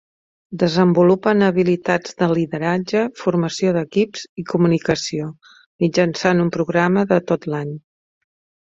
[0.61, 5.29] Desenvolupen habilitats de lideratge, formació d'equips i comunicació
[5.87, 7.81] mitjançant un programa de tot l'any.